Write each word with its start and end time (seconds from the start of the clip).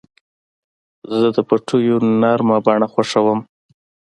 زه 1.19 1.27
د 1.35 1.37
پټیو 1.47 1.97
نرمه 2.21 2.57
بڼه 2.65 2.87
خوښوم. 2.93 3.39